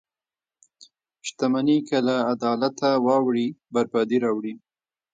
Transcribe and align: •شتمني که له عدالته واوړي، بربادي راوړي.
•شتمني 1.27 1.77
که 1.87 1.97
له 2.07 2.15
عدالته 2.33 2.89
واوړي، 3.05 3.47
بربادي 3.73 4.17
راوړي. 4.25 4.53